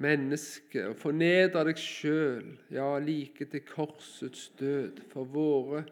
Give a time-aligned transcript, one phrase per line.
[0.00, 5.84] menneske og fornedre deg sjøl, ja, like til korsets død, for våre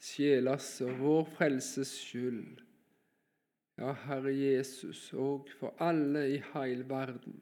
[0.00, 2.60] sjelers og vår frelses skyld.
[3.80, 7.40] Ja, Herre Jesus, og for alle i heil verden.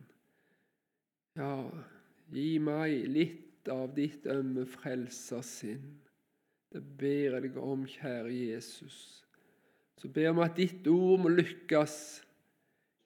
[1.37, 1.69] Ja,
[2.33, 6.01] gi meg litt av ditt ømme frelsersinn.
[6.73, 8.97] Det ber jeg deg om, kjære Jesus.
[10.01, 11.97] Så ber om at ditt ord må lykkes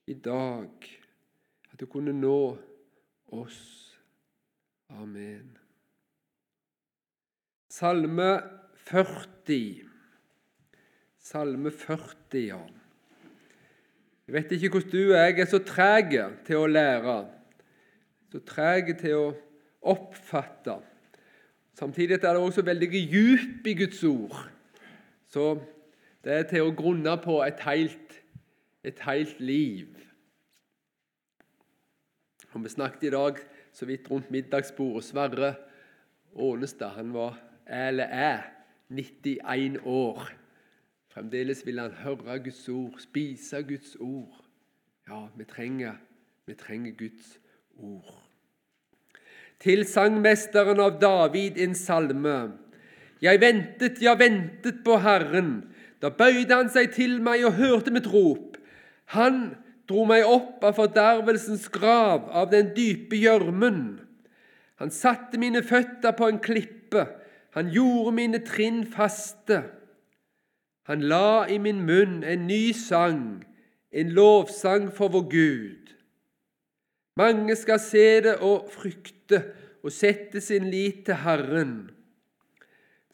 [0.07, 0.87] i dag,
[1.73, 2.39] at du kunne nå
[3.33, 3.99] oss.
[4.89, 5.59] Amen.
[7.69, 8.43] Salme
[8.75, 9.85] 40.
[11.19, 12.61] Salme 40, ja.
[14.27, 15.25] Jeg vet ikke hvordan du er.
[15.31, 16.15] Jeg er så treg
[16.47, 17.17] til å lære.
[18.33, 19.27] Så treg til å
[19.87, 20.79] oppfatte.
[21.77, 24.39] Samtidig er det også veldig djup i Guds ord.
[25.29, 25.59] Så
[26.25, 28.17] det er til å grunne på et helt,
[28.83, 30.06] et helt liv.
[32.57, 33.37] Og Vi snakket i dag
[33.73, 35.05] så vidt rundt middagsbordet.
[35.05, 35.55] Sverre
[36.35, 38.39] Ånestad han var, eller er,
[38.89, 40.31] 91 år.
[41.13, 44.45] Fremdeles vil han høre Guds ord, spise Guds ord.
[45.09, 45.99] Ja, vi trenger,
[46.47, 47.39] vi trenger Guds
[47.77, 48.23] ord.
[49.61, 52.39] Til sangmesteren av David en salme.
[53.21, 55.75] Jeg ventet, ja, ventet på Herren.
[56.01, 58.57] Da bøyde han seg til meg og hørte mitt rop.
[59.13, 63.81] Han dro meg opp av fordervelsens grav, av den dype gjørmen.
[64.83, 67.07] Han satte mine føtter på en klippe,
[67.57, 69.63] han gjorde mine trinn faste.
[70.87, 73.45] Han la i min munn en ny sang,
[73.91, 75.95] en lovsang for vår Gud.
[77.17, 79.41] Mange skal se det og frykte
[79.81, 81.77] og sette sin lit til Herren.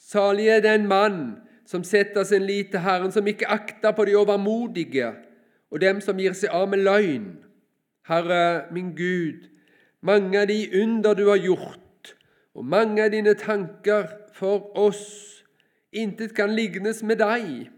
[0.02, 1.20] Salig er den mann
[1.68, 5.12] som setter sin lit til Herren, som ikke akter på de overmodige
[5.72, 7.30] og dem som gir seg av med løgn.
[8.08, 9.48] Herre, min Gud,
[10.04, 12.12] mange av de under du har gjort,
[12.52, 15.06] og mange av dine tanker for oss,
[15.92, 17.70] intet kan lignes med deg.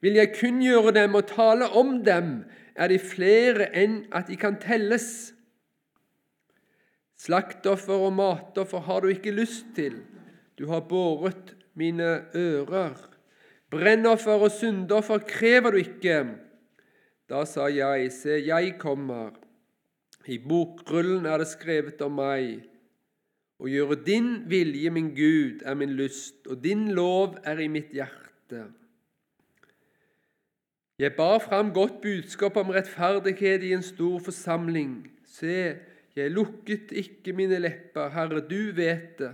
[0.00, 2.44] Vil jeg kunngjøre dem og tale om dem,
[2.78, 5.32] er de flere enn at de kan telles.
[7.20, 9.98] Slaktoffer og matoffer har du ikke lyst til,
[10.56, 12.94] du har båret mine ører.
[13.70, 16.16] Brennoffer og syndoffer krever du ikke.
[17.30, 19.36] Da sa jeg, se, jeg kommer.
[20.26, 22.64] I bokrullen er det skrevet om meg.
[23.60, 27.92] Å gjøre din vilje, min Gud, er min lyst, og din lov er i mitt
[27.94, 28.64] hjerte.
[31.00, 35.04] Jeg bar fram godt budskap om rettferdighet i en stor forsamling.
[35.24, 35.76] Se,
[36.16, 39.30] jeg lukket ikke mine lepper, Herre, du vet det.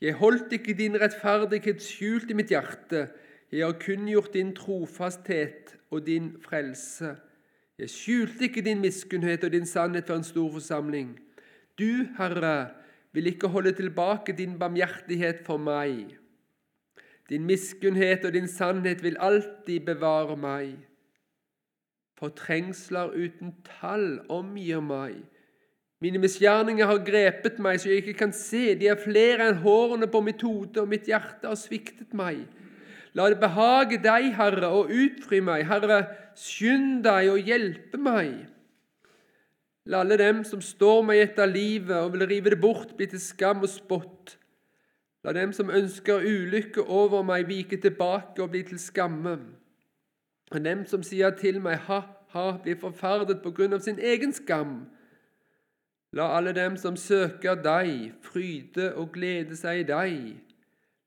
[0.00, 3.10] Jeg holdt ikke din rettferdighet skjult i mitt hjerte.
[3.52, 7.16] Jeg har kunngjort din trofasthet og din frelse.
[7.78, 11.16] Jeg skjulte ikke din miskunnhet og din sannhet for en stor forsamling.
[11.78, 12.68] Du, Herre,
[13.12, 16.14] vil ikke holde tilbake din barmhjertighet for meg.
[17.30, 20.76] Din miskunnhet og din sannhet vil alltid bevare meg.
[22.18, 25.22] For trengsler uten tall omgir meg.
[26.00, 28.74] Mine misgjerninger har grepet meg så jeg ikke kan se.
[28.78, 32.44] De er flere enn hårene på mitt hode, og mitt hjerte har sviktet meg.
[33.14, 35.64] La det behage deg, Herre, å utfri meg.
[35.66, 36.04] Herre,
[36.38, 38.46] skynd deg og hjelpe meg.
[39.90, 43.22] La alle dem som står meg etter livet og vil rive det bort, bli til
[43.22, 44.36] skam og spott.
[45.24, 49.36] La dem som ønsker ulykke over meg, vike tilbake og bli til skamme.
[50.50, 52.00] Og dem som sier til meg, ha,
[52.34, 54.84] ha, blir forferdet på grunn av sin egen skam.
[56.16, 60.16] La alle dem som søker deg, fryde og glede seg i deg.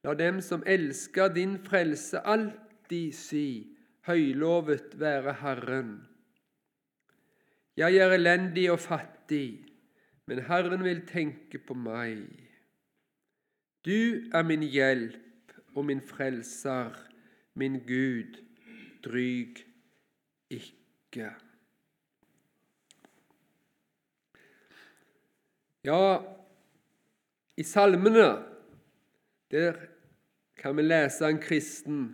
[0.03, 3.47] La dem som elsker din frelse, alltid si,
[4.03, 5.93] høylovet være Herren.
[7.79, 9.63] Jeg er elendig og fattig,
[10.27, 12.27] men Herren vil tenke på meg.
[13.83, 16.91] Du er min hjelp og min frelser,
[17.55, 18.37] min Gud,
[19.03, 19.63] dryg
[20.51, 21.31] ikke.
[25.83, 26.03] Ja,
[27.57, 28.29] i salmene
[29.51, 29.92] der
[30.59, 32.05] kan vi lese en kristen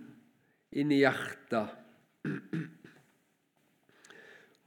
[0.72, 1.76] inn i hjertet.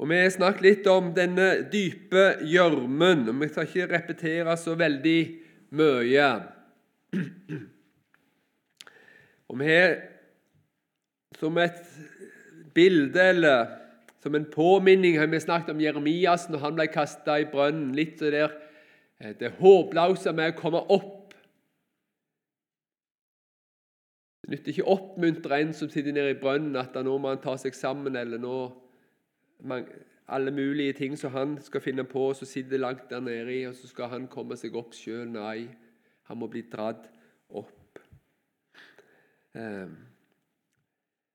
[0.03, 3.29] Og Vi har snakket litt om denne dype gjørmen.
[3.39, 5.21] Vi skal ikke repetere så veldig
[5.79, 6.31] mye.
[9.53, 9.95] Og vi har
[11.39, 11.79] som et
[12.75, 13.71] bilde eller
[14.23, 17.91] som en påminning har vi snakket om Jeremias når han ble kasta i brønnen.
[17.97, 18.55] Litt så der
[19.19, 21.35] eh, det håpløse med å komme opp.
[21.35, 21.41] Det
[24.53, 27.57] nytter ikke å oppmuntre en som sitter nede i brønnen, at nå må han ta
[27.61, 28.57] seg sammen, eller nå
[30.33, 33.89] alle mulige ting som han skal finne på, som sitter langt der nede og så
[33.91, 35.27] skal han komme seg opp sjøl.
[35.33, 35.69] Nei,
[36.29, 37.09] han må bli dratt
[37.51, 38.01] opp.
[39.55, 39.89] Eh,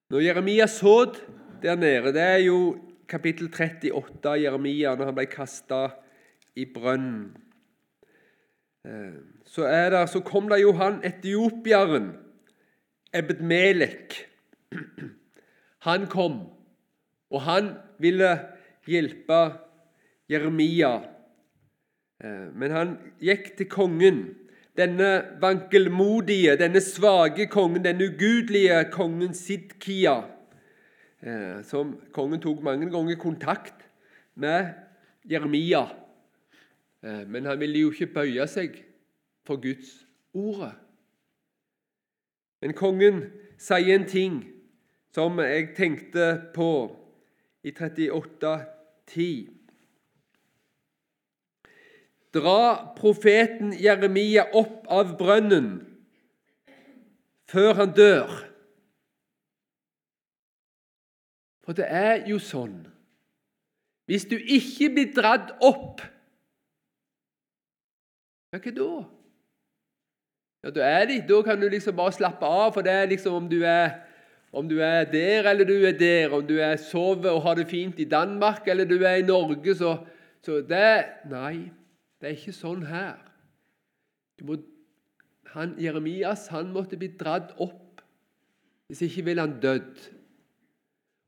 [0.09, 1.19] når Jeremia sådd
[1.61, 2.59] der nede, det er jo
[3.07, 5.81] kapittel 38 av Jeremia, når han ble kasta
[6.57, 7.35] i brønnen.
[8.87, 12.15] Eh, så, det, så, kom det jo han etiopieren,
[13.13, 14.27] Ebed-Melek.
[15.88, 16.42] Han kom,
[17.31, 18.31] og han ville
[18.88, 19.39] hjelpe
[20.30, 20.98] Jeremia.
[22.24, 24.24] Eh, men han gikk til kongen,
[24.77, 25.12] denne
[25.42, 30.19] vankelmodige, denne svake kongen, denne ugudelige kongen Sidkia,
[31.21, 33.88] eh, som kongen tok mange ganger kontakt
[34.36, 34.74] med
[35.30, 35.88] Jeremia.
[37.04, 38.83] Eh, men han ville jo ikke bøye seg
[39.48, 39.95] for Guds
[40.33, 40.75] ordet.
[42.62, 43.21] Men kongen
[43.62, 44.39] sier en ting
[45.13, 46.71] som jeg tenkte på
[47.65, 49.48] i 38.10.
[52.38, 52.62] Dra
[52.98, 55.71] profeten Jeremia opp av brønnen
[57.50, 58.36] før han dør.
[61.65, 62.86] For det er jo sånn
[64.07, 66.00] Hvis du ikke blir dratt opp,
[68.56, 68.92] ja, hva da?
[70.63, 73.33] Ja, Da er de, da kan du liksom bare slappe av, for det er liksom
[73.33, 74.04] om du er
[74.51, 77.68] om du er der eller du er der, om du er sover og har det
[77.68, 79.98] fint i Danmark eller du er i Norge, så,
[80.42, 81.69] så det Nei,
[82.21, 83.19] det er ikke sånn her.
[84.48, 84.57] Må,
[85.54, 88.01] han, Jeremias han måtte bli dratt opp.
[88.88, 90.06] Hvis ikke ville han dødd.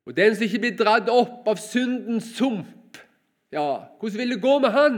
[0.07, 2.97] Og den som ikke blir dratt opp av syndens sump,
[3.51, 3.67] ja,
[3.99, 4.97] hvordan vil det gå med han?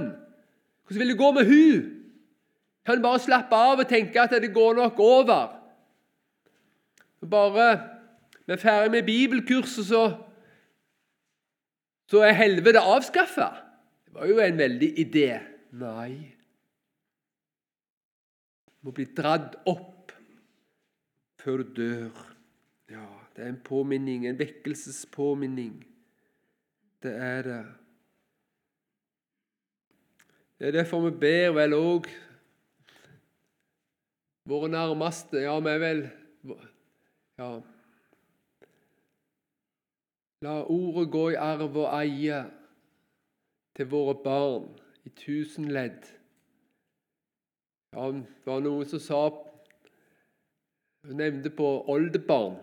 [0.85, 2.00] Hvordan vil det gå med hun?
[2.85, 5.57] Kan bare slappe av og tenke at det går nok over.
[7.29, 7.67] Bare
[8.45, 10.01] vi er ferdig med bibelkurset, så,
[12.09, 13.49] så er helvete avskaffa.
[14.05, 15.29] Det var jo en veldig idé.
[15.79, 16.15] Nei.
[18.65, 20.11] Du må bli dratt opp
[21.41, 22.25] før du dør.
[22.91, 23.05] Ja,
[23.35, 25.77] det er en påminning, en vekkelsespåminning.
[27.01, 27.61] Det er det.
[30.59, 32.09] Det er derfor vi ber vel òg
[34.49, 36.01] våre nærmeste Ja, vi er vel
[37.37, 37.51] Ja,
[40.41, 42.39] La ordet gå i arv og eie
[43.77, 44.63] til våre barn
[45.05, 46.07] i tusen ledd.
[47.93, 49.19] Ja, det var noen som sa
[51.05, 52.57] Hun nevnte på oldebarn.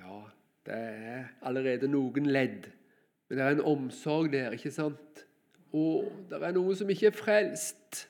[0.00, 0.18] Ja,
[0.68, 2.68] det er allerede noen ledd,
[3.28, 5.24] men det er en omsorg der, ikke sant?
[5.72, 8.06] Og det er noen som ikke er frelst.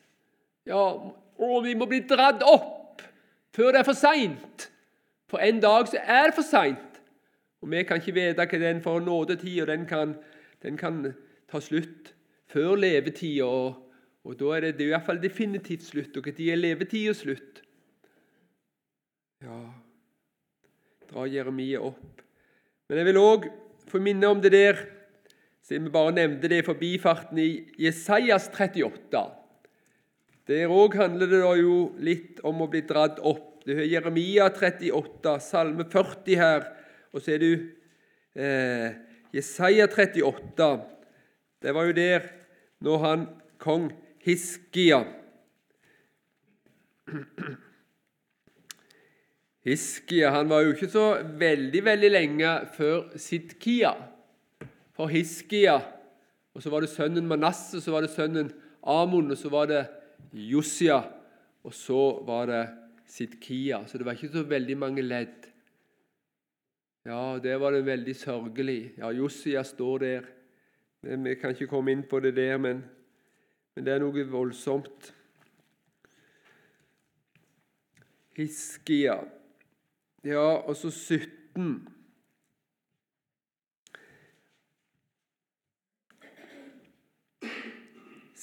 [0.66, 0.82] Ja,
[1.38, 2.75] og vi må bli dratt opp
[3.56, 4.68] før det er for seint.
[5.30, 7.00] For en dag så er det for seint.
[7.64, 10.14] Og Vi kan ikke vite hva den for nådetid, og den kan,
[10.62, 11.14] den kan
[11.48, 12.12] ta slutt
[12.52, 13.44] før levetida.
[13.44, 13.92] Og,
[14.24, 16.16] og, da er det, det er i hvert fall definitivt slutt.
[16.16, 17.62] Og når er levetida slutt?
[19.42, 19.58] Ja
[21.06, 22.22] Dra Jeremia opp.
[22.88, 23.44] Men jeg vil òg
[23.86, 24.80] få minne om det der
[25.66, 29.22] siden vi bare nevnte det i forbifarten i Jesajas 38.
[30.46, 33.64] Der òg handler det jo litt om å bli dratt opp.
[33.66, 36.68] Det er Jeremia 38, Salme 40 her,
[37.10, 37.50] og så er du
[38.38, 38.94] eh,
[39.34, 40.68] Jesaja 38.
[41.62, 42.28] Det var jo der
[42.86, 43.26] når han
[43.58, 43.90] kong
[44.22, 45.00] Hiskia
[49.66, 51.06] Hiskia han var jo ikke så
[51.38, 53.92] veldig veldig lenge før Sidkia.
[54.94, 55.80] For Hiskia,
[56.54, 58.52] og så var det sønnen Manasseh, så var det sønnen
[58.86, 59.82] Amon, og så var det
[60.32, 61.00] Josia,
[61.64, 62.62] og så var det
[63.06, 63.84] Sidkia.
[63.86, 65.46] Så det var ikke så veldig mange ledd.
[67.06, 68.94] Ja, det var det veldig sørgelig.
[68.98, 70.24] Ja, Josia står der.
[71.00, 72.82] Vi kan ikke komme inn på det der, men,
[73.74, 75.12] men det er noe voldsomt.
[78.36, 79.20] Hiskia.
[80.26, 81.95] Ja, og så 17.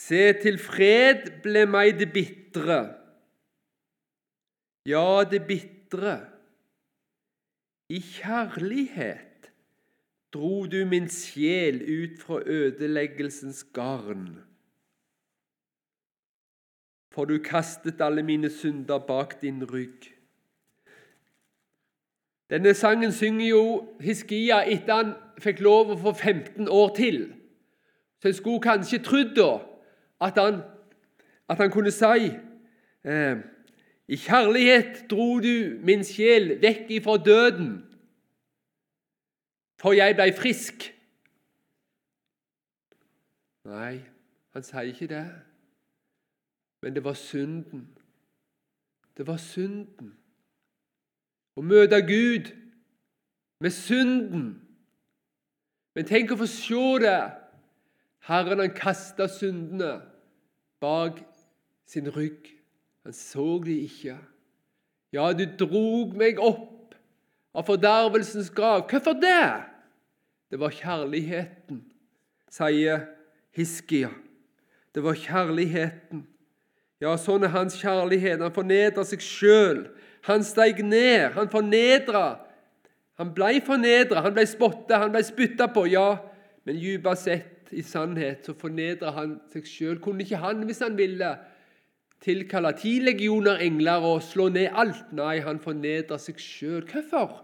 [0.04, 2.80] Se, til fred ble meg det bitre.
[4.90, 6.18] Ja, det bitre.
[7.94, 9.52] I kjærlighet
[10.34, 14.42] dro du min sjel ut fra ødeleggelsens garn.
[17.14, 20.10] For du kastet alle mine synder bak din rygg.
[22.50, 23.66] Denne sangen synger jo
[24.02, 27.22] Hiskia etter han fikk lov å få 15 år til.
[28.20, 29.54] Så en skulle kanskje trodd da
[30.22, 30.62] at han,
[31.50, 32.30] at han kunne si
[33.04, 33.38] eh,
[34.08, 37.72] i kjærlighet dro du min sjel vekk ifra døden,
[39.82, 40.90] for jeg blei frisk.
[43.66, 44.00] Nei,
[44.54, 45.28] han sier ikke det.
[46.84, 47.88] Men det var synden.
[49.18, 50.14] Det var synden.
[51.56, 52.50] Å møte Gud
[53.60, 54.48] med synden.
[55.96, 57.20] Men tenk å få se det.
[58.28, 59.98] Herren han kasta syndene
[60.84, 61.20] bak
[61.90, 62.48] sin rygg.
[63.04, 64.18] Han så de ikke.
[65.14, 66.96] Ja, du drog meg opp
[67.54, 68.86] av fordervelsens grav.
[68.90, 69.48] Hvorfor det?
[70.50, 71.82] Det var kjærligheten,
[72.50, 73.10] sier
[73.54, 74.10] Hiskia.
[74.94, 76.24] Det var kjærligheten.
[77.02, 78.42] Ja, sånn er hans kjærlighet.
[78.42, 79.84] Han fornedrer seg sjøl.
[80.30, 81.34] Han steig ned.
[81.36, 82.26] Han fornedra.
[83.22, 86.16] Han ble fornedra, han ble spotta, han ble spytta på, ja.
[86.66, 90.00] Men dypest sett, i sannhet, så fornedra han seg sjøl.
[90.04, 91.34] Kunne ikke han, hvis han ville,
[92.24, 95.12] tilkalle ti legioner engler og slå ned alt?
[95.16, 96.86] Nei, han fornedra seg sjøl.
[96.88, 97.42] Hvorfor?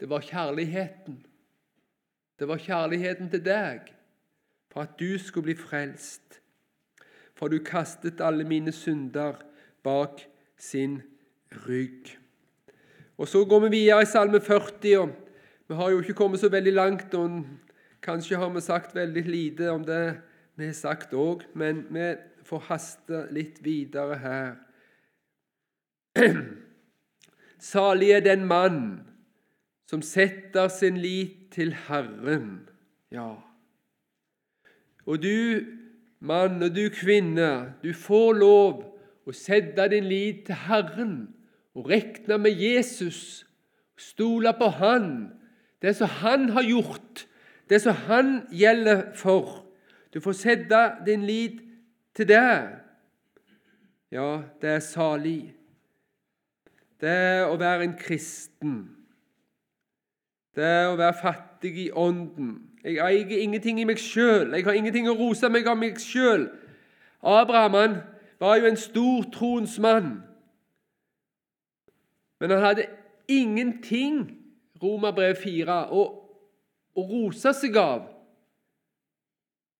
[0.00, 1.22] Det var kjærligheten.
[2.38, 3.92] Det var kjærligheten til deg,
[4.72, 6.40] for at du skulle bli frelst.
[7.34, 9.38] For du kastet alle mine synder
[9.86, 10.26] bak
[10.58, 11.00] sin
[11.66, 12.18] rygg.
[13.18, 14.98] Og Så går vi videre i Salme 40.
[14.98, 15.10] og
[15.68, 17.14] Vi har jo ikke kommet så veldig langt.
[17.14, 17.44] og
[18.04, 20.18] Kanskje har vi sagt veldig lite om det
[20.60, 22.10] vi har sagt òg, men vi
[22.44, 24.50] får haste litt videre her.
[27.72, 28.84] Salig er den mann
[29.88, 32.68] som setter sin lit til Herren.
[33.08, 33.38] Ja.
[35.08, 35.64] Og du
[36.20, 38.84] mann og du kvinne, du får lov
[39.24, 41.18] å sette din lit til Herren
[41.72, 43.46] og regne med Jesus,
[43.96, 45.14] stole på Han,
[45.80, 47.30] det som Han har gjort,
[47.68, 49.64] det som Han gjelder for.
[50.14, 51.60] Du får sette din lit
[52.14, 52.68] til det.
[54.10, 55.54] Ja, det er salig.
[57.00, 58.76] Det er å være en kristen.
[60.54, 62.52] Det er å være fattig i ånden.
[62.84, 64.52] Jeg eier ingenting i meg sjøl.
[64.54, 66.46] Jeg har ingenting å rose meg av meg sjøl.
[67.24, 67.98] Abraham
[68.38, 70.20] var jo en stor troens mann.
[72.40, 72.86] Men han hadde
[73.28, 74.36] ingenting,
[74.82, 76.02] Romerbrev 4, å,
[76.94, 78.06] å rose seg av.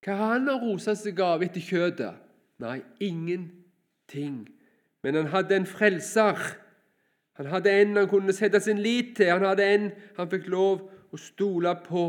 [0.05, 2.21] Hva har han å rose seg av etter kjøttet?
[2.61, 4.45] Nei, ingenting.
[5.03, 6.39] Men han hadde en frelser.
[7.39, 9.33] Han hadde en han kunne sette sin lit til.
[9.33, 12.05] Han hadde en han fikk lov å stole på.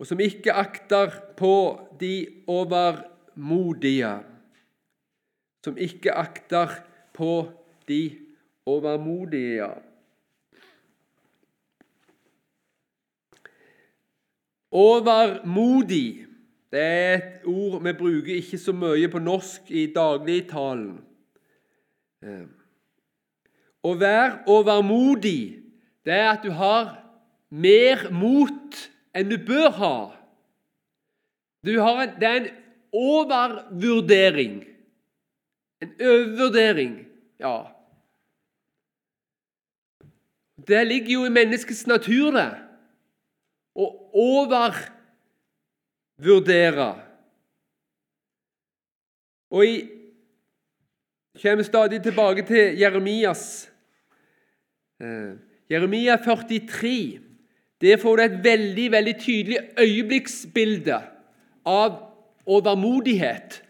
[0.00, 1.54] Og som ikke akter på
[2.00, 2.14] de
[2.48, 4.14] overmodige.
[5.64, 6.72] Som ikke akter
[7.12, 7.34] på
[7.88, 8.02] de
[8.64, 9.68] overmodige.
[14.70, 16.30] Overmodig
[16.70, 21.00] det er et ord vi bruker ikke så mye på norsk i dagligtalen.
[22.22, 22.46] Eh,
[23.82, 25.58] å være overmodig,
[26.06, 26.92] det er at du har
[27.50, 28.78] mer mot
[29.16, 29.96] enn du bør ha.
[31.66, 32.48] Du en, det er en
[32.94, 34.62] overvurdering.
[35.82, 36.96] En overvurdering.
[37.42, 37.56] Ja.
[40.68, 42.50] Det ligger jo i menneskets natur, det.
[43.74, 44.10] Å
[46.18, 46.88] overvurdere.
[49.50, 49.88] Og jeg
[51.42, 53.70] kommer stadig tilbake til Jeremias.
[55.00, 55.32] Eh,
[55.70, 57.20] Jeremia 43.
[57.80, 61.02] Der får du et veldig veldig tydelig øyeblikksbilde
[61.64, 62.12] av
[62.46, 63.62] overmodighet.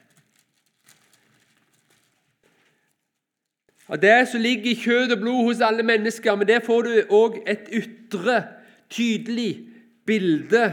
[3.90, 6.90] Av det som ligger i kjøtt og blod hos alle mennesker, men der får du
[7.10, 8.44] òg et ytre,
[8.90, 9.69] tydelig
[10.06, 10.64] bilde.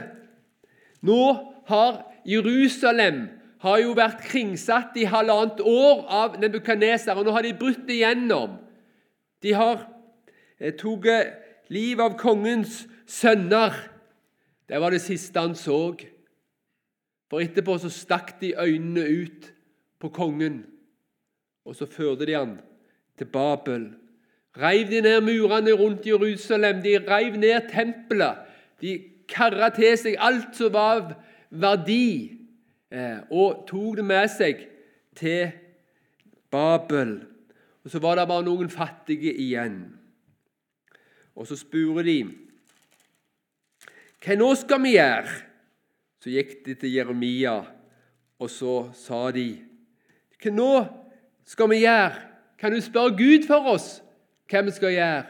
[1.02, 1.24] Nå
[1.68, 3.28] har Jerusalem
[3.64, 8.58] har jo vært kringsatt i halvannet år av Nebukadneser, og nå har de brutt igjennom.
[9.42, 9.82] De har
[10.60, 13.74] eh, tatt livet av kongens sønner.
[14.68, 15.96] Det var det siste han så.
[17.28, 19.52] For etterpå så stakk de øynene ut
[20.00, 20.62] på kongen,
[21.66, 22.58] og så førte de han
[23.18, 23.90] til Babel.
[24.58, 28.46] Reiv de ned murene rundt Jerusalem, de reiv ned tempelet.
[28.82, 28.96] De
[29.28, 31.14] karra til seg alt som var av
[31.50, 32.38] verdi,
[32.92, 34.64] eh, og tok det med seg
[35.18, 35.52] til
[36.52, 37.20] Babel.
[37.84, 39.98] Og Så var det bare noen fattige igjen.
[41.36, 42.18] Og så spurte de
[44.26, 45.36] hva nå skal vi gjøre?
[46.20, 47.62] Så gikk de til Jeremia,
[48.40, 49.54] og så sa de
[50.42, 50.72] hva nå
[51.48, 52.24] skal vi gjøre?
[52.58, 54.02] Kan du spørre Gud for oss
[54.50, 55.26] hva vi skal gjøre?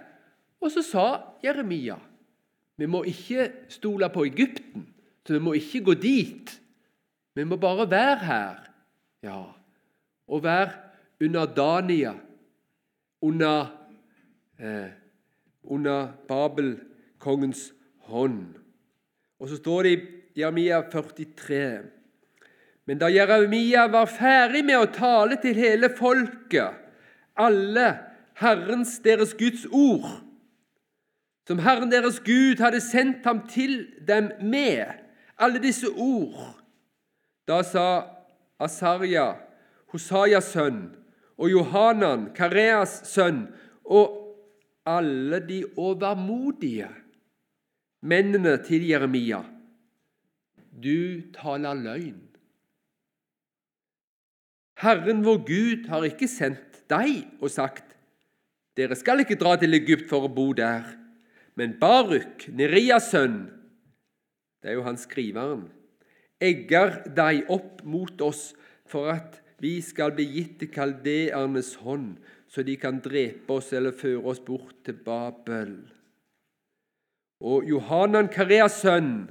[0.63, 1.07] Og så sa
[1.43, 1.99] Jeremia
[2.77, 4.87] vi må ikke stole på Egypten,
[5.25, 6.53] så vi må ikke gå dit.
[7.35, 8.59] Vi må bare være her.
[9.23, 9.41] Ja,
[10.27, 10.71] og være
[11.21, 12.13] under Dania,
[13.21, 13.65] under,
[14.59, 14.89] eh,
[15.63, 18.55] under Babelkongens hånd.
[19.39, 20.05] Og så står det i
[20.39, 21.79] Jeremia 43.
[22.85, 26.77] Men da Jeremia var ferdig med å tale til hele folket,
[27.35, 27.87] alle
[28.39, 30.21] Herrens, deres Guds ord,
[31.47, 34.91] som Herren deres Gud hadde sendt ham til dem med,
[35.39, 36.57] alle disse ord,
[37.47, 37.87] da sa
[38.59, 39.37] Asarja,
[39.93, 40.89] Hosajas sønn,
[41.37, 43.45] og Johanan, Kareas sønn,
[43.85, 44.17] og
[44.87, 46.89] alle de overmodige
[48.01, 49.43] mennene til Jeremia.
[50.83, 52.23] Du taler løgn.
[54.81, 57.95] Herren vår Gud har ikke sendt deg og sagt
[58.77, 60.85] dere skal ikke dra til Egypt for å bo der,
[61.57, 63.47] men Baruk, Nerias sønn,
[64.61, 65.67] det er jo han skriveren,
[66.41, 68.51] egger deg opp mot oss
[68.89, 73.95] for at vi skal bli gitt til kaldeernes hånd, så de kan drepe oss eller
[73.95, 75.79] føre oss bort til Babel.
[77.41, 79.27] Og Johanan Kareas sønn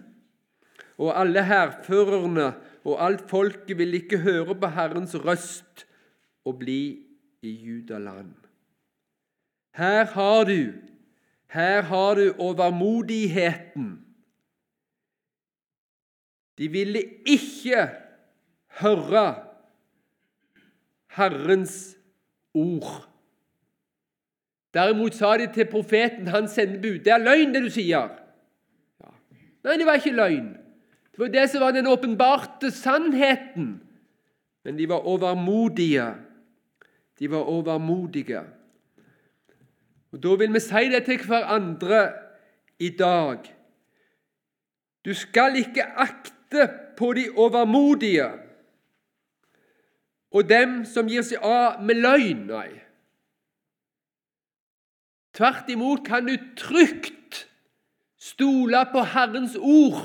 [0.97, 2.53] og alle hærførerne
[2.87, 5.87] og alt folket vil ikke høre på Herrens røst
[6.47, 6.81] og bli
[7.43, 8.35] i Judaland.
[9.77, 10.73] Her har du,
[11.47, 14.07] her har du overmodigheten.
[16.59, 17.89] De ville ikke
[18.81, 19.35] høre
[21.17, 21.97] Herrens
[22.55, 23.09] ord.
[24.75, 26.99] Derimot sa de til profeten, han sender bud.
[27.05, 28.11] Det er løgn, det du sier.
[29.01, 29.13] Ja.
[29.65, 30.51] Nei, det var ikke løgn.
[31.13, 33.71] Det var det som var den åpenbarte sannheten.
[34.65, 36.11] Men de var overmodige.
[37.19, 38.43] De var overmodige.
[40.13, 42.13] Og Da vil vi si det til hverandre
[42.79, 43.39] i dag.
[45.05, 48.31] Du skal ikke akte på de overmodige
[50.31, 52.47] og dem som gir seg av med løgn.
[52.51, 52.69] Nei.
[55.37, 57.47] Tvert imot kan du trygt
[58.19, 60.01] stole på Herrens ord.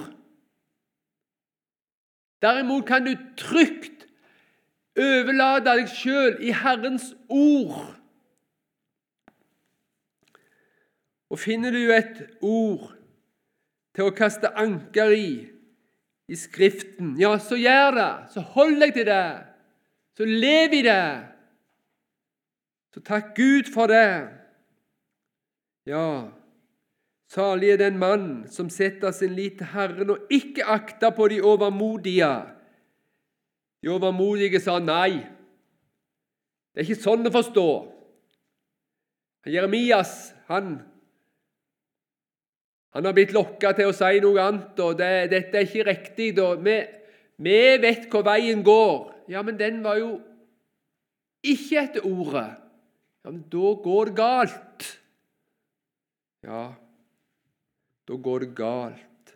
[2.41, 4.07] Derimot kan du trygt
[4.99, 7.90] overlate deg sjøl i Herrens ord.
[11.31, 12.91] Og finner du et ord
[13.95, 15.31] til å kaste anker i
[16.31, 18.11] i Skriften, ja, så gjør det.
[18.31, 19.25] Så hold deg til det.
[20.15, 21.07] Så lev i det.
[22.95, 24.29] Så takk Gud for det.
[25.91, 26.31] Ja,
[27.31, 31.37] Salig er den mann som setter sin lit til Herren og ikke akter på de
[31.39, 32.31] overmodige.
[33.79, 35.21] De overmodige sa nei.
[36.71, 37.67] Det er ikke sånn å forstå.
[39.47, 40.81] Jeremias han,
[42.91, 46.31] han har blitt lokka til å si noe annet, og det, dette er ikke riktig.
[46.35, 46.77] Vi,
[47.39, 48.97] vi, vet hvor veien går.
[49.31, 50.17] Ja, men den var jo
[51.47, 52.49] ikke etter ordet.
[53.23, 54.89] Ja, men da går det galt.
[56.43, 56.63] Ja,
[58.09, 59.35] da går det galt.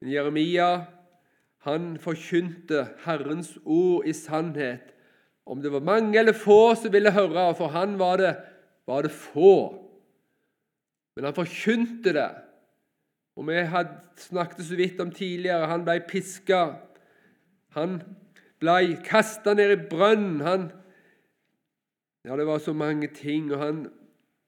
[0.00, 0.70] Men Jeremia
[1.66, 4.94] han forkynte Herrens ord i sannhet.
[5.48, 8.34] Om det var mange eller få som ville høre, for han var det,
[8.88, 9.74] var det få.
[11.16, 12.28] Men han forkynte det.
[13.38, 15.66] Og Vi hadde snakket så vidt om tidligere.
[15.70, 16.64] Han ble piska.
[17.76, 18.00] Han
[18.58, 20.40] ble kasta ned i brønn.
[20.42, 20.64] Han,
[22.26, 23.52] ja, det var så mange ting.
[23.54, 23.84] og Han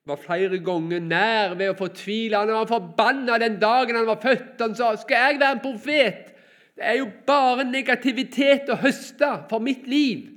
[0.06, 2.42] var flere ganger nær ved å fortvile.
[2.42, 4.58] Han var forbanna den dagen han var født.
[4.58, 6.26] Han sa 'Skal jeg være en profet?'
[6.74, 10.30] Det er jo bare negativitet å høste for mitt liv.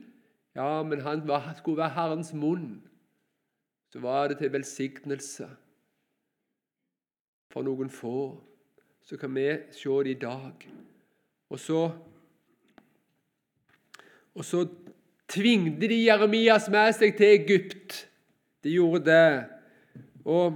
[0.55, 2.81] Ja, men han var, skulle være Herrens munn.
[3.93, 5.47] Så var det til velsignelse
[7.53, 8.33] for noen få.
[9.05, 10.67] Så kan vi se det i dag.
[11.49, 11.91] Og så
[14.33, 14.65] Og så
[15.29, 18.07] tvingte de Jeremias med seg til Egypt.
[18.65, 19.43] De gjorde det.
[20.25, 20.55] Og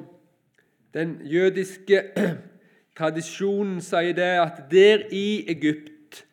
[0.94, 2.00] den jødiske
[2.98, 6.24] tradisjonen sier det at der i Egypt,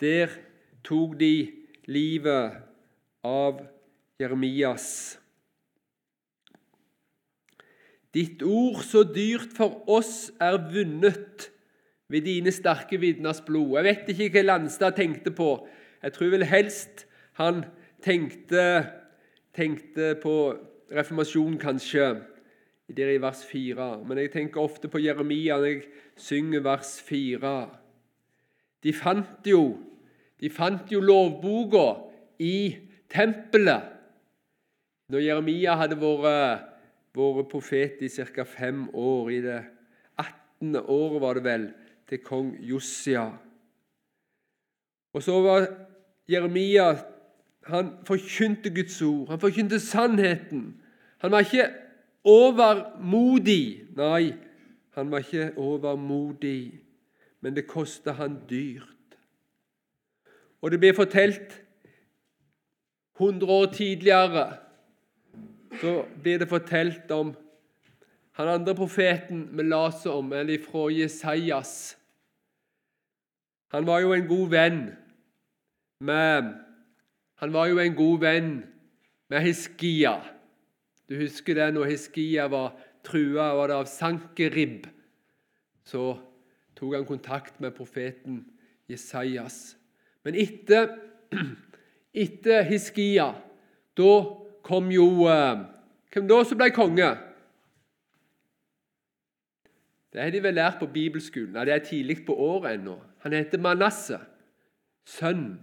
[0.00, 0.34] der
[0.82, 1.52] tok de
[1.86, 2.58] livet
[3.22, 3.62] av
[4.18, 5.18] Jeremias.
[8.14, 11.50] Ditt ord så dyrt for oss er vunnet
[12.08, 13.76] ved dine sterke vitners blod.
[13.76, 15.50] Jeg vet ikke hva Landstad tenkte på.
[16.02, 17.04] Jeg tror vel helst
[17.38, 17.64] han
[18.02, 18.64] tenkte,
[19.54, 20.34] tenkte på
[20.94, 22.14] reformasjon, kanskje
[22.96, 23.90] der i vers 4.
[24.08, 25.84] Men jeg tenker ofte på Jeremia når jeg
[26.16, 27.52] synger vers 4.
[28.84, 29.76] De fant jo,
[30.40, 31.86] de fant jo lovboka
[32.40, 32.78] i
[33.10, 33.94] tempelet
[35.08, 36.67] når Jeremia hadde vært,
[37.18, 38.44] vært profet i ca.
[38.44, 39.30] fem år.
[39.30, 39.58] I det
[40.16, 40.76] 18.
[40.76, 41.68] året, var det vel,
[42.08, 43.30] til kong Jossia.
[45.12, 45.66] Og så var
[46.28, 46.94] Jeremia
[47.68, 50.80] Han forkynte Guds ord, han forkynte sannheten.
[51.18, 51.66] Han var ikke
[52.24, 53.84] overmodig.
[53.96, 54.32] Nei,
[54.96, 56.80] han var ikke overmodig.
[57.40, 59.14] men det kosta han dyrt.
[60.60, 61.60] Og det blir fortalt
[63.20, 64.56] 100 år tidligere
[65.80, 67.34] så blir det fortalt om
[68.38, 71.96] han andre profeten vi leser om, eller fra Jesajas.
[73.74, 74.82] Han var jo en god venn
[76.00, 76.54] med
[77.38, 78.52] Han var jo en god venn
[79.30, 80.16] med Hiskia.
[81.06, 82.72] Du husker det når Hiskia var
[83.06, 84.88] trua var det av Sankerib.
[85.86, 86.16] Så
[86.74, 88.40] tok han kontakt med profeten
[88.90, 89.76] Jesajas.
[90.26, 90.96] Men etter,
[92.24, 93.30] etter Hiskia,
[93.94, 94.12] da
[94.68, 95.64] kom jo eh,
[96.12, 97.08] Hvem da som ble konge?
[100.12, 101.52] Det har de vel lært på bibelskolen.
[101.52, 102.94] Nei, det er tidlig på året ennå.
[103.20, 104.16] Han heter Manasse,
[105.04, 105.58] sønn,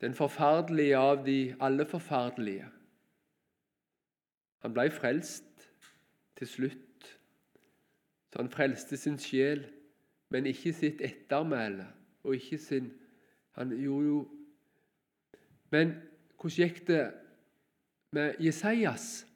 [0.00, 2.68] den forferdelige av de alle forferdelige.
[4.62, 5.66] Han ble frelst
[6.38, 7.10] til slutt.
[8.30, 9.66] Så han frelste sin sjel,
[10.30, 11.90] men ikke sitt ettermæle
[12.22, 12.92] og ikke sin
[13.52, 14.20] Han gjorde jo
[15.70, 15.90] Men
[16.40, 17.02] hvordan gikk det
[18.12, 19.26] med Jesajas?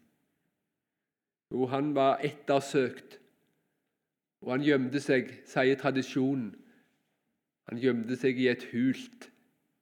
[1.51, 3.19] Jo, han var ettersøkt,
[4.45, 6.53] og han gjemte seg, sier tradisjonen.
[7.71, 9.29] Han gjemte seg i et hult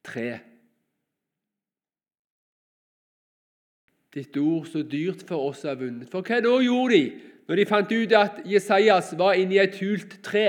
[0.07, 0.29] tre.
[4.15, 6.11] Ditt ord så dyrt for oss er vunnet.
[6.13, 10.21] For hva da gjorde de når de fant ut at Jesajas var inni et hult
[10.25, 10.49] tre?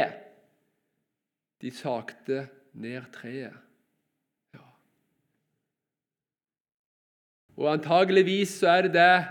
[1.64, 2.46] De sakte
[2.78, 3.56] ned treet.
[4.54, 4.64] Ja.
[7.56, 9.26] Og antageligvis så er det det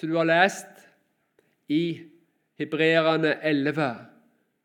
[0.00, 0.86] som du har lest
[1.72, 2.00] i
[2.56, 3.88] Hebreerne 11,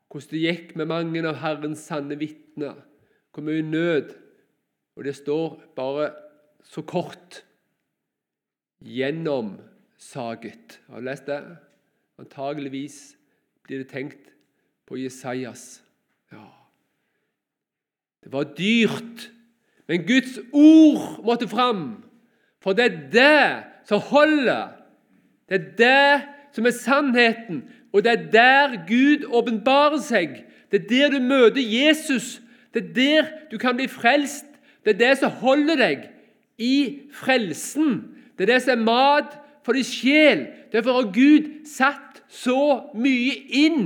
[0.08, 2.76] hvordan det gikk med mange av Herrens sanne vitner,
[3.32, 4.18] hvor mye nød
[4.96, 6.10] Og det står bare
[6.68, 7.44] så kort
[8.84, 10.80] gjennomsaget.
[10.88, 11.40] Har du lest det?
[12.20, 13.16] Antageligvis
[13.64, 14.34] blir det tenkt
[14.84, 15.82] på Jesajas.
[16.32, 16.44] Ja.
[18.20, 19.32] Det var dyrt,
[19.88, 22.04] men Guds ord måtte fram.
[22.62, 24.70] For det er det som holder.
[25.48, 30.44] Det er det som er sannheten, og det er der Gud åpenbarer seg.
[30.70, 32.40] Det er der du møter Jesus.
[32.74, 34.46] Det er der du kan bli frelst.
[34.84, 36.06] Det er det som holder deg
[36.58, 38.00] i frelsen.
[38.38, 40.46] Det er det som er mat for din sjel.
[40.72, 43.84] Derfor har Gud satt så mye inn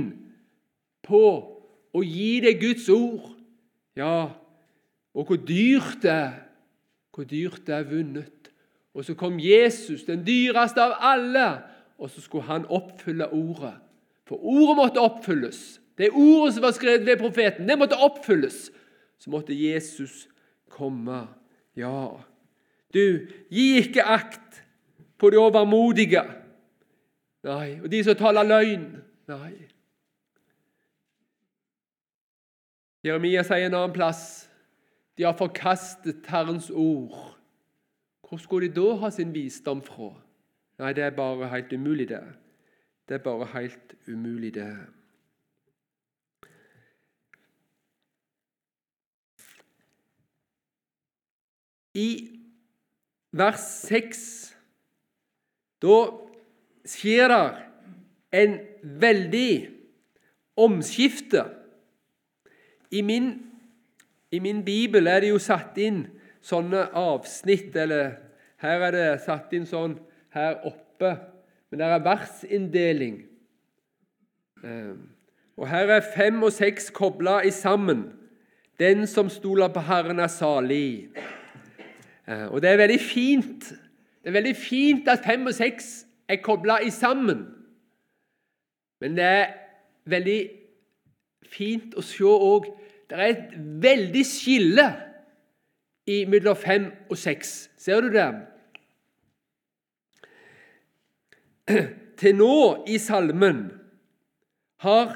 [1.03, 1.23] på
[1.91, 3.33] å gi deg Guds ord.
[3.97, 4.29] Ja,
[5.17, 6.35] og hvor dyrt det er.
[7.13, 8.36] Hvor dyrt det er vunnet.
[8.97, 11.49] Og så kom Jesus, den dyreste av alle,
[12.01, 13.75] og så skulle han oppfylle ordet.
[14.25, 15.59] For ordet måtte oppfylles.
[15.97, 18.71] Det ordet som var skrevet ved profeten, det måtte oppfylles.
[19.21, 20.25] Så måtte Jesus
[20.69, 21.27] komme.
[21.77, 22.09] Ja,
[22.93, 24.63] du, gi ikke akt
[25.17, 26.23] på de overmodige.
[27.45, 28.89] Nei, og de som taler løgn.
[29.29, 29.53] Nei.
[33.05, 34.47] Jeremia sier en annen plass
[35.17, 37.36] de har forkastet Herrens ord.
[38.29, 40.11] Hvor skulle de da ha sin visdom fra?
[40.79, 42.23] Nei, det er bare helt umulig, det.
[43.09, 44.77] Det er bare helt umulig, det.
[51.93, 52.09] I
[53.31, 54.19] vers 6
[55.81, 55.97] Da
[56.85, 57.63] skjer det
[58.33, 58.59] en
[59.01, 59.69] veldig
[60.57, 61.43] omskifte.
[62.91, 63.31] I min,
[64.31, 66.03] I min bibel er det jo satt inn
[66.47, 68.15] sånne avsnitt, eller
[68.63, 69.97] her er det satt inn sånn
[70.35, 71.17] her oppe.
[71.69, 73.17] Men det er versinndeling.
[74.63, 75.09] Ehm,
[75.57, 78.07] og her er fem og seks kobla sammen.
[78.79, 81.09] Den som stoler på Herren, er salig.
[82.27, 83.69] Eh, og det er veldig fint
[84.23, 87.45] Det er veldig fint at fem og seks er kobla sammen.
[88.99, 89.53] Men det er
[90.05, 90.49] veldig
[91.47, 92.67] fint å se òg
[93.07, 94.87] Det er et veldig skille
[96.07, 97.69] mellom fem og seks.
[97.77, 98.27] Ser du det?
[102.21, 102.53] Til nå
[102.87, 103.65] i salmen
[104.85, 105.11] har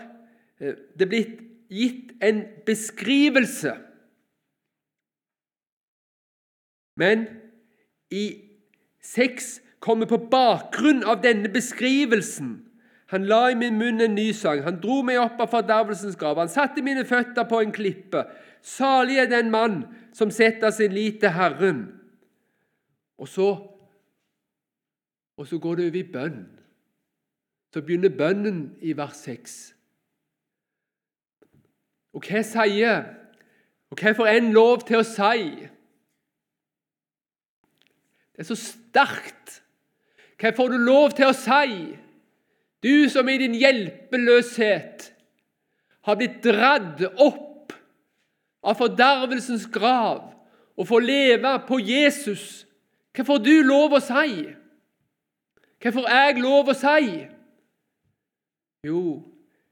[0.60, 1.40] eh, det blitt
[1.72, 3.72] gitt en beskrivelse
[7.02, 7.26] Men
[8.12, 8.26] i
[9.02, 12.60] seks kommer på bakgrunn av denne beskrivelsen.
[13.12, 14.62] Han la i min munn en ny sang.
[14.64, 16.40] Han dro meg opp av fordervelsens grav.
[16.40, 18.24] Han satte mine føtter på en klippe.
[18.64, 19.82] Salig er den mann
[20.16, 21.82] som setter sin lit til Herren.
[23.20, 23.50] Og så,
[25.38, 26.40] og så går det over i bønn.
[27.74, 29.58] Så begynner bønnen i vers 6.
[32.16, 33.18] Og hva sier
[33.92, 35.48] Og hva får en lov til å si?
[38.32, 39.58] Det er så sterkt.
[40.40, 41.90] Hva får du lov til å si?
[42.82, 45.12] Du som i din hjelpeløshet
[46.08, 47.76] har blitt dradd opp
[48.66, 50.32] av fordervelsens grav
[50.78, 52.64] og får leve på Jesus,
[53.14, 54.48] hva får du lov å si?
[55.82, 57.06] Hva får jeg lov å si?
[58.88, 59.04] Jo,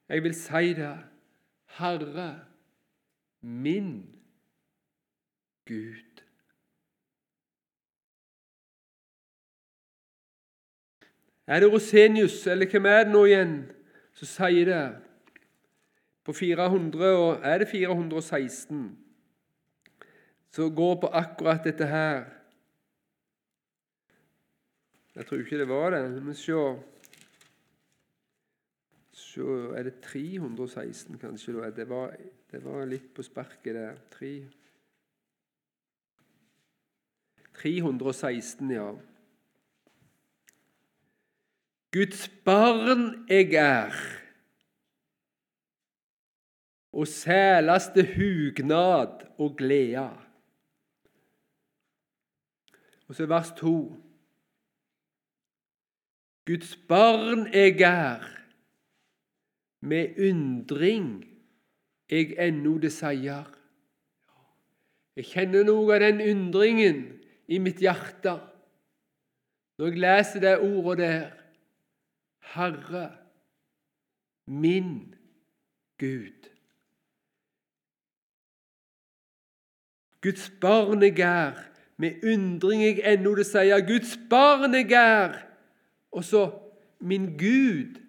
[0.09, 0.93] jeg vil si det.
[1.79, 2.29] Herre,
[3.41, 3.93] min
[5.69, 6.08] Gud.
[11.49, 13.53] Er det Rosenius, eller hvem er det nå igjen,
[14.13, 14.83] som sier det?
[16.23, 18.83] På 400, og, er det 416
[20.53, 22.23] som går på akkurat dette her.
[25.15, 26.23] Jeg tror ikke det var det.
[26.23, 26.53] Men se.
[29.11, 31.71] så Er det 316, kanskje?
[31.75, 32.15] Det var,
[32.51, 33.97] det var litt på sparket der.
[34.11, 34.45] 3.
[37.61, 38.93] 316, ja.
[41.91, 43.93] Guds barn jeg er,
[46.93, 50.09] og sælaste hugnad og glede.
[53.07, 53.95] Og så vers to.
[56.45, 58.21] Guds barn jeg er,
[59.81, 61.25] med undring
[62.09, 63.49] jeg ennå det sier.
[65.17, 67.01] Jeg kjenner noe av den undringen
[67.49, 68.37] i mitt hjerte
[69.79, 71.38] når jeg leser det ordet der.
[72.53, 73.11] Herre,
[74.45, 75.15] min
[75.99, 76.49] Gud.
[80.21, 81.53] Guds barn jeg er,
[81.97, 83.79] med undring jeg ennå det sier.
[83.87, 85.37] Guds barn jeg er.
[86.11, 86.49] Og så
[86.99, 87.99] min Gud.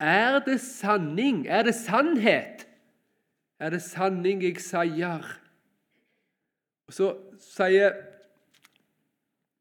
[0.00, 1.46] Er det sanning?
[1.46, 2.66] Er det sannhet?
[3.60, 5.24] Er det sanning jeg sier?
[6.88, 7.92] Og så sier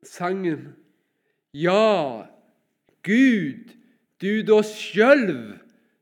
[0.04, 0.76] sangen
[1.54, 2.26] Ja,
[3.04, 3.74] Gud,
[4.22, 5.60] du da sjølv,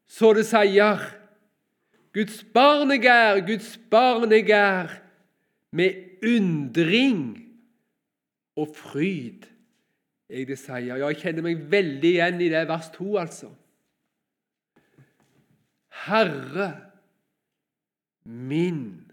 [0.08, 1.04] så det sier.
[2.16, 4.90] Guds barn jeg er, Guds barn jeg er,
[5.72, 7.22] med undring
[8.58, 9.46] og fryd.
[10.30, 10.98] Jeg det sier.
[10.98, 13.52] Ja, jeg kjenner meg veldig igjen i det vers 2, altså.
[16.08, 16.72] Herre,
[18.26, 19.12] min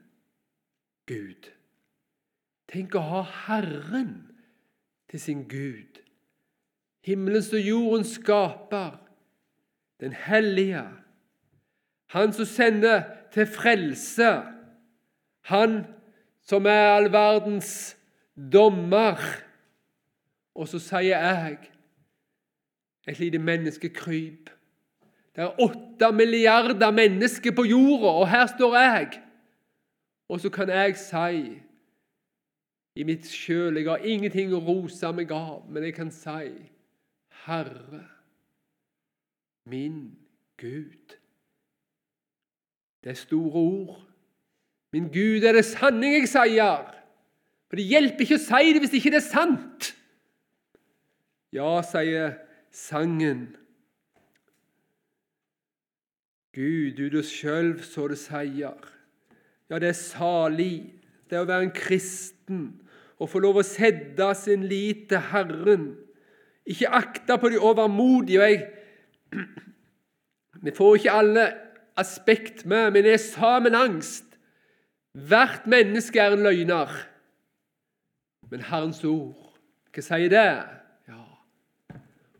[1.06, 1.50] Gud.
[2.72, 4.14] Tenk å ha Herren
[5.10, 6.03] til sin Gud
[7.04, 8.96] himmelens og jordens skaper,
[10.00, 10.84] den hellige,
[12.14, 14.30] han som sender til frelse,
[15.50, 15.84] han
[16.44, 17.96] som er all verdens
[18.52, 19.20] dommer.
[20.54, 21.58] Og så sier jeg,
[23.08, 24.50] et lite menneskekryp
[25.34, 29.08] Det er åtte milliarder mennesker på jorda, og her står jeg.
[30.28, 31.40] Og så kan jeg si
[32.94, 36.52] i mitt sjøl Jeg har ingenting å rose meg av, men jeg kan si
[37.44, 38.04] Herre,
[39.64, 40.16] min
[40.60, 41.16] Gud.
[43.04, 44.00] Det er store ord.
[44.92, 46.86] Min Gud er det sanning jeg sier.
[47.68, 49.90] For det hjelper ikke å si det hvis ikke det er sant.
[51.52, 52.38] Ja, sier
[52.74, 53.48] sangen.
[56.54, 58.78] Gud, du deg sjøl, så det sier.
[59.68, 60.94] Ja, det er salig,
[61.28, 62.64] det er å være en kristen,
[63.18, 65.86] å få lov å sette sin lit til Herren
[66.66, 68.40] ikke akta på de overmodige.
[68.40, 68.70] jeg,
[70.62, 71.52] Vi får ikke alle
[71.96, 74.24] aspekt med, men jeg er sammen angst.
[75.12, 76.90] Hvert menneske er en løgner.
[78.50, 79.58] Men Herrens ord,
[79.94, 80.48] hva sier det?
[81.08, 81.20] Ja.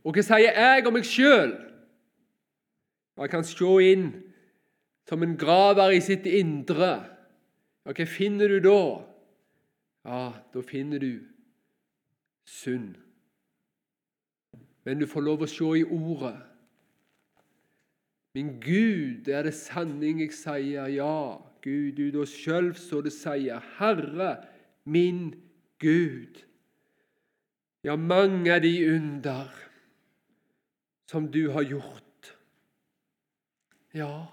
[0.05, 1.55] Og hva sier jeg om meg sjøl?
[3.19, 4.09] Jeg kan se inn
[5.09, 6.97] som en graver i sitt indre.
[7.85, 8.83] Ja, hva finner du da?
[10.05, 11.21] Ja, da finner du
[12.49, 13.04] synd
[14.85, 16.37] men du får lov å se i Ordet.
[18.35, 20.89] Min Gud, er det sanning jeg sier?
[20.91, 23.63] Ja, Gud, du da sjøl så det sier.
[23.79, 24.37] Herre,
[24.85, 25.31] min
[25.81, 26.43] Gud.
[27.85, 29.53] Ja, mange er de under
[31.09, 32.33] som du har gjort.
[33.95, 34.27] Ja,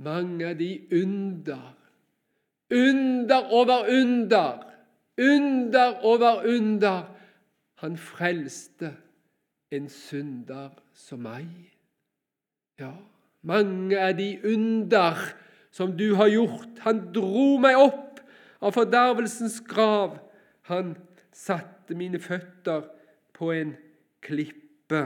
[0.00, 0.70] mange er de
[1.02, 1.74] under.
[2.72, 4.62] Under over under.
[5.18, 7.13] Under over under
[7.82, 8.94] han frelste
[9.74, 11.48] en synder som meg.
[12.78, 12.92] Ja,
[13.42, 15.18] mange er de under
[15.74, 16.78] som du har gjort.
[16.86, 18.22] Han dro meg opp
[18.64, 20.18] av fordervelsens grav.
[20.70, 20.94] Han
[21.34, 22.86] satte mine føtter
[23.34, 23.74] på en
[24.24, 25.02] klippe.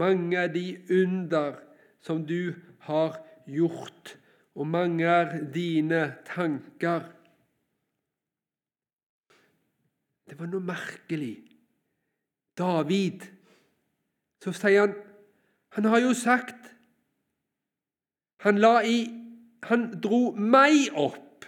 [0.00, 1.60] Mange er de under
[2.00, 2.54] som du
[2.88, 4.16] har gjort,
[4.56, 7.04] og mange er dine tanker.
[10.30, 11.49] Det var noe merkelig
[12.60, 13.24] David,
[14.44, 14.98] så sier han
[15.76, 16.70] Han har jo sagt
[18.44, 18.98] Han i
[19.68, 21.44] han dro meg opp.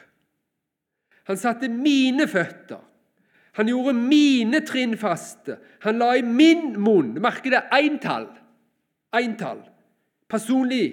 [1.29, 2.81] Han satte mine føtter.
[3.57, 5.59] Han gjorde mine trinn faste.
[5.85, 8.29] Han la i min munn Merker det eintall.
[9.17, 9.61] Eintall.
[10.29, 10.87] Personlig.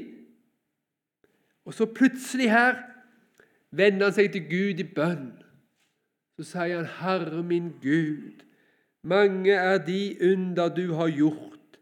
[1.65, 2.81] Og så plutselig her
[3.71, 5.31] vender han seg til Gud i bønn.
[6.35, 8.43] Så sier han, 'Herre min Gud,
[9.01, 11.79] mange er de under du har gjort,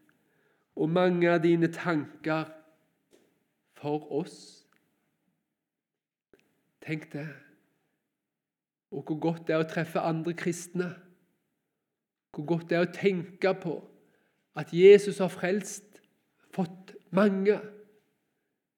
[0.76, 2.44] og mange er dine tanker
[3.74, 4.58] for oss.'
[6.88, 7.28] Tenk det.
[8.90, 10.94] Og hvor godt det er å treffe andre kristne.
[12.32, 13.74] Hvor godt det er å tenke på
[14.56, 16.00] at Jesus har frelst,
[16.54, 17.58] fått mange.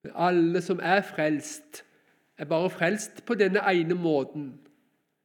[0.03, 1.85] Men alle som er frelst,
[2.39, 4.53] er bare frelst på denne ene måten.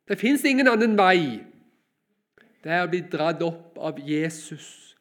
[0.07, 1.41] Det fins ingen annen vei.
[2.65, 4.95] Det er å bli dratt opp av Jesus.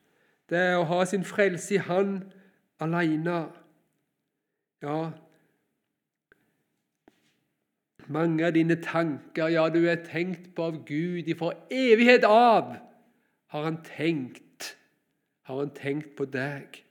[0.53, 2.19] Det er å ha sin frelse i Han
[2.85, 3.47] alene.
[4.85, 4.99] Ja,
[8.07, 12.77] mange av dine tanker, ja, du er tenkt på av Gud ifra evighet av,
[13.47, 14.77] har Han tenkt,
[15.49, 16.83] har Han tenkt på deg.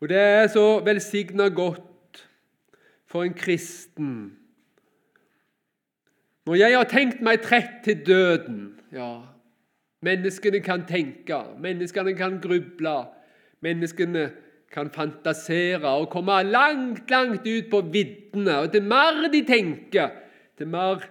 [0.00, 2.24] Og det er så velsigna godt
[3.06, 4.38] for en kristen.
[6.48, 8.60] Når jeg har tenkt meg trett til døden
[8.94, 9.20] ja,
[10.00, 12.94] Menneskene kan tenke, menneskene kan gruble,
[13.66, 14.22] menneskene
[14.72, 18.60] kan fantasere og komme langt, langt ut på viddene.
[18.62, 20.14] Og til mer de tenker,
[20.56, 21.02] til mer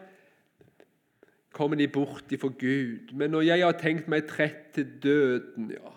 [1.51, 3.13] kommer de bort ifra Gud.
[3.13, 5.93] Men når jeg har tenkt meg trett til døden, ja,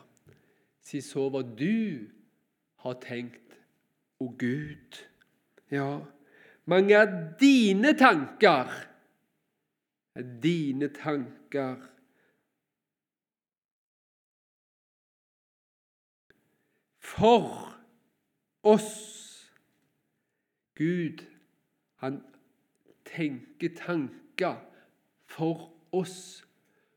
[0.82, 2.10] si så hva du
[2.84, 3.56] har tenkt,
[4.20, 5.00] å Gud.
[5.72, 6.02] Ja,
[6.68, 8.89] mange av dine tanker er
[10.14, 11.76] dine tanker.
[16.98, 17.74] For
[18.62, 19.50] oss
[20.74, 21.24] Gud,
[21.96, 22.22] han
[23.04, 24.56] tenker tanker
[25.26, 26.44] for oss.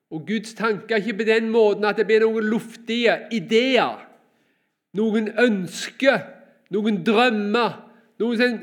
[0.10, 4.14] Og Guds tanker er ikke på den måten at det blir noen luftige ideer
[4.98, 6.22] noen ønsker,
[6.74, 7.78] noen drømmer,
[8.22, 8.60] noe som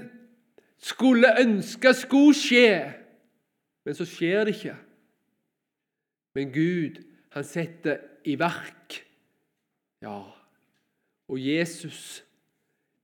[0.80, 2.70] skulle ønske skulle skje.
[3.84, 4.76] Men så skjer det ikke.
[6.34, 7.00] Men Gud,
[7.32, 9.00] han setter i verk.
[10.02, 10.22] Ja,
[11.28, 12.24] og Jesus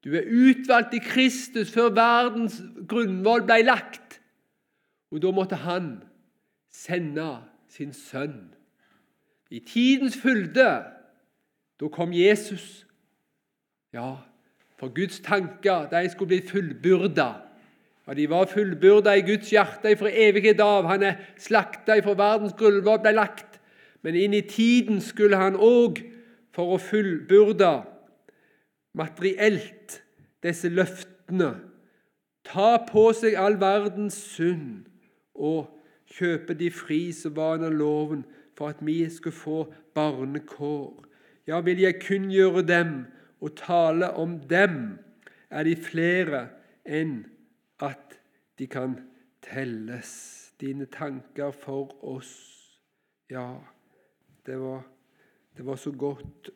[0.05, 4.21] Du er utvalgt i Kristus før verdens grunnvoll ble lagt.
[5.11, 5.97] Og da måtte han
[6.71, 8.55] sende sin sønn.
[9.51, 10.69] I tidens fylde,
[11.81, 12.87] da kom Jesus.
[13.93, 14.17] Ja,
[14.79, 17.46] for Guds tanker de skulle bli fullbyrda.
[18.07, 20.87] Ja, de var fullbyrda i Guds hjerte fra evighet av.
[20.87, 23.59] Han er slakta fra verdens grunnvoll ble lagt.
[24.07, 25.99] Men inn i tiden skulle han òg,
[26.55, 27.73] for å fullbyrde
[28.97, 29.99] materielt
[30.47, 31.51] disse løftene,
[32.47, 34.87] ta på seg all verdens synd
[35.35, 35.66] og
[36.16, 38.23] kjøpe de fri som var under loven,
[38.57, 39.59] for at vi skulle få
[39.99, 40.95] barnekår.
[41.51, 42.95] Ja, vil jeg kunngjøre dem
[43.42, 44.97] og tale om dem,
[45.51, 46.47] er de flere
[46.87, 47.27] enn
[47.81, 48.21] at
[48.59, 49.01] de kan
[49.43, 50.43] telles.
[50.61, 52.53] Dine tanker for oss.
[53.31, 53.55] Ja,
[54.47, 54.83] det var,
[55.57, 56.51] det var så godt.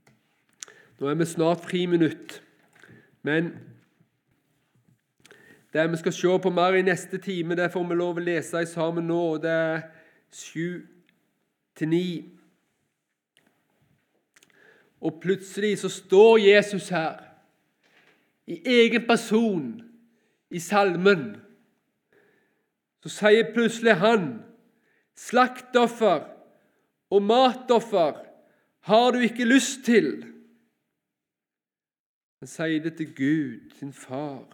[1.00, 2.42] Nå er vi snart friminutt,
[3.22, 3.54] men
[5.72, 8.66] det vi skal se på mer i neste time, det får vi lov å lese
[8.66, 9.38] sammen nå.
[9.40, 9.82] Det er
[10.34, 10.82] sju
[11.78, 12.06] til ni.
[15.00, 17.22] Og plutselig så står Jesus her,
[18.46, 19.89] i egen person,
[20.50, 21.36] i salmen.
[23.02, 24.44] Så sier plutselig han,
[25.16, 26.24] 'Slaktoffer
[27.10, 28.16] og matoffer
[28.80, 30.24] har du ikke lyst til.'
[32.40, 34.48] Han sier det til Gud, sin far.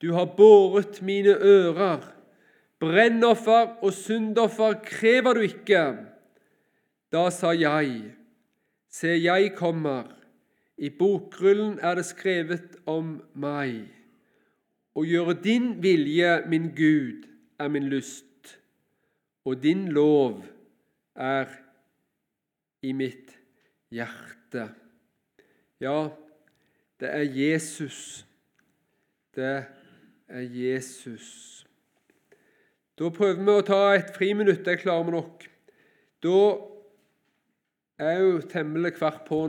[0.00, 2.20] 'Du har båret mine ører.'
[2.80, 5.82] Brennoffer og syndoffer krever du ikke.
[7.12, 8.14] Da sa jeg,
[8.90, 10.08] Se, jeg kommer.
[10.78, 13.84] I bokrullen er det skrevet om meg.
[14.94, 17.26] Å gjøre din vilje, min Gud,
[17.60, 18.56] er min lyst,
[19.44, 20.42] og din lov
[21.14, 21.50] er
[22.82, 23.36] i mitt
[23.92, 24.70] hjerte.
[25.80, 26.10] Ja,
[27.00, 28.26] det er Jesus.
[29.36, 29.64] Det
[30.28, 31.28] er Jesus.
[32.98, 34.64] Da prøver vi å ta et friminutt.
[34.66, 35.46] Det klarer vi nok.
[36.20, 36.40] Da
[38.00, 39.38] er jo temmelig kvart på